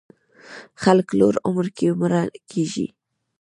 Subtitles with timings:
[0.83, 2.87] خلک لوړ عمر کې مړه کېږي.